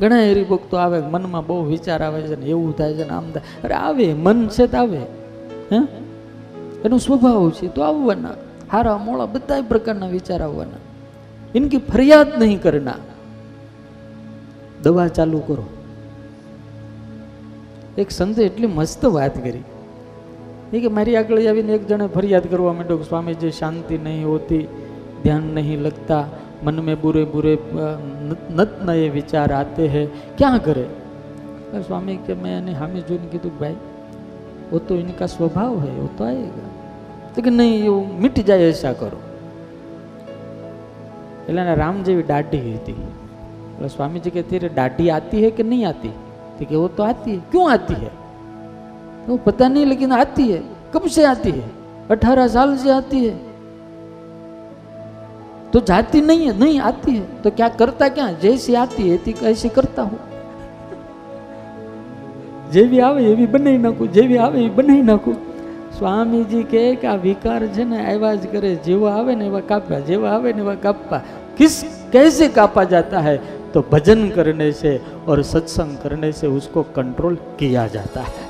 [0.00, 3.42] ઘણા હરિભક્તો આવે, મનમાં બહુ વિચાર આવે છે ને એવું થાય છે ને આમ થાય.
[3.64, 4.98] અરે આવે, મન છે તો આવે.
[5.72, 5.76] હે?
[6.84, 8.28] એનો સ્વભાવ છે, તો આવવાના.
[8.72, 10.78] હારા મોળા બધા પ્રકારના વિચાર આવવાના.
[11.54, 12.94] ઇનકી ફરિયાદ નહીં કરના
[14.82, 15.64] દવા ચાલુ કરો.
[17.98, 19.62] એક સંતે એટલી મસ્ત વાત કરી.
[20.72, 24.68] એ કે મારી આગળ આવીને એક જણે ફરિયાદ કરવા માંડ્યો સ્વામીજી શાંતિ નહીં હોતી,
[25.22, 26.24] ધ્યાન નહીં લગતા.
[26.65, 27.87] मन में बुरे बुरे अ,
[28.29, 30.05] न- नत नए विचार आते हैं
[30.37, 30.85] क्या करे
[31.73, 33.75] अरे स्वामी के मैंने हमें जो कीधु भाई
[34.71, 36.65] वो तो इनका स्वभाव है वो तो आएगा
[37.35, 39.19] तो कि नहीं वो मिट जाए ऐसा करो
[41.47, 42.93] એટલે એને રામ જેવી દાઢી હતી
[43.71, 46.11] એટલે સ્વામીજી કે तेरे दाढ़ी आती है कि नहीं आती
[46.57, 48.11] तो कि वो तो आती है क्यों आती है
[49.27, 50.59] वो पता नहीं लेकिन आती है
[50.93, 51.65] कब से आती है
[52.11, 53.33] अठारह साल से आती है
[55.73, 59.33] तो जाती नहीं है नहीं आती है तो क्या करता क्या जैसी आती है थी
[59.45, 60.19] ऐसी करता हूँ
[62.71, 65.35] જેવી આવે એવી બનાવી નાખું જેવી આવે એવી બનાવી નાખું
[65.97, 70.05] સ્વામીજી કહે કે આ વિકાર છે ને આવ્યા જ કરે જેવા આવે ને એવા કાપ્યા
[70.07, 71.21] જેવા આવે ને એવા કાપવા
[71.57, 71.75] किस
[72.13, 73.35] कैसे कापा जाता है
[73.73, 78.46] तो भजन करने से और सत्संग करने से उसको कंट्रोल किया जाता है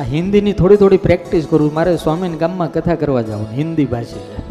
[0.00, 4.44] આ હિન્દીની થોડી થોડી પ્રેક્ટિસ કરું મારે સ્વામીન ગામમાં કથા કરવા જાવ હિન્દી ભાષા.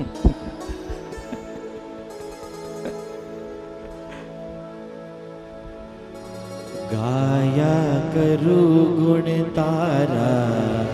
[6.92, 10.86] ગાયા કરું ગુણ તારા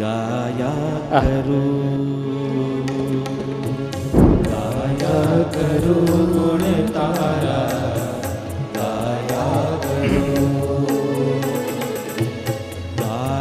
[0.00, 2.13] ગાયા કરું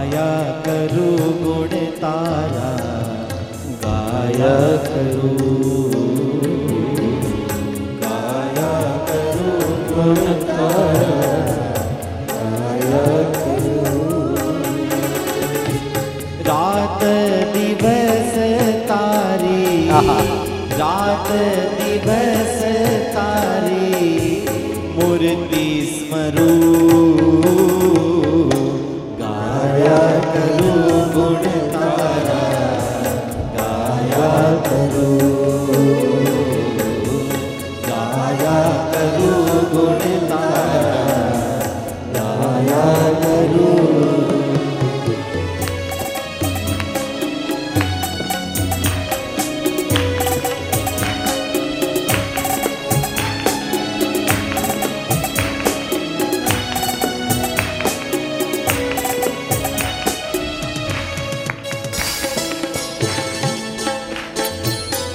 [0.04, 0.32] गाया
[0.64, 1.10] करू
[1.42, 2.72] गुण तारा
[3.84, 5.30] गाया करो।
[8.02, 8.74] गाया
[9.10, 9.54] करो
[9.92, 11.14] गुण तारा
[12.32, 13.04] गाया
[16.50, 17.04] रात
[17.56, 18.36] दिवस
[18.92, 19.88] तारी
[20.82, 21.32] रात
[21.80, 22.60] दिवस
[23.16, 23.96] तारी
[24.98, 26.93] मूर्ति स्मरू।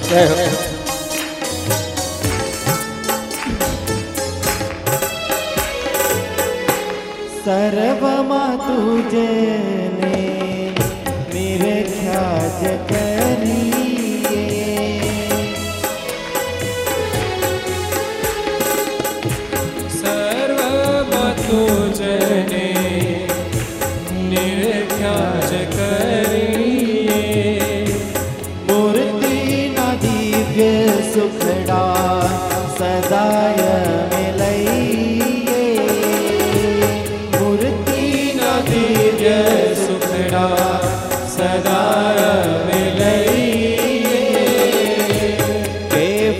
[0.08, 0.68] जय हो
[7.40, 9.28] सर्वमा तुझे
[9.92, 10.16] ने
[11.34, 12.58] मेरे ख्याज
[12.90, 14.42] करिए
[19.94, 22.18] सर्वमा तुझे
[22.50, 22.66] ने
[24.28, 25.47] मेरे ख्याज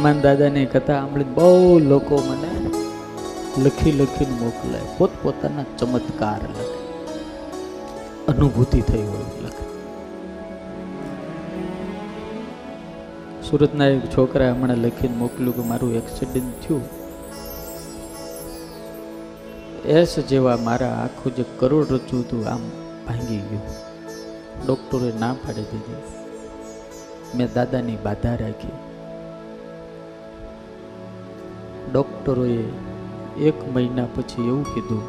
[0.00, 2.70] હનુમાન દાદાની કથા સાંભળીને બહુ લોકો મને
[3.62, 4.78] લખી લખીને મોકલે.
[4.98, 6.78] પોતપોતાના ચમત્કાર લખે.
[8.28, 9.66] અનુભૂતિ થઈ હોય લખે.
[13.42, 16.82] સુરતના એક છોકરાએ હમણાં લખીને મોકલ્યું કે મારું એક્સિડન્ટ થયું.
[19.84, 22.68] એસ જેવા મારા આખું જે કરોડરજ્જુ હતું આમ
[23.08, 23.62] ભાંગી ગયું.
[24.66, 26.02] ડૉક્ટરે ના પાડી દીધી.
[27.34, 28.89] મેં દાદાની બાધા રાખી.
[31.92, 32.64] ડૉક્ટરોએ
[33.38, 35.02] એક મહિના પછી એવું કીધું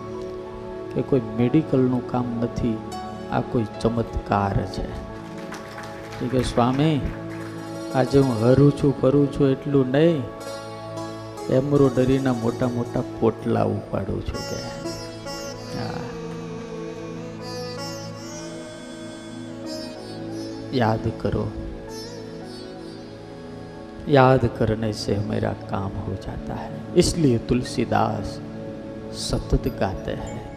[0.93, 2.77] કે કોઈ મેડિકલનું કામ નથી,
[3.31, 4.87] આ કોઈ ચમત્કાર છે.
[6.27, 7.01] કે, સ્વામી,
[7.93, 10.23] આજે હું હરું છું, ફરું છું એટલું નહીં,
[11.49, 14.81] એમ્બ્રોડરીના મોટા મોટા પોટલા ઉપાડું છું કે.
[20.77, 21.47] યાદ કરો
[24.11, 28.41] याद करने से मेरा काम हो जाता है। इसलिए तुलसीदास
[29.13, 30.50] सतत गाते हैं।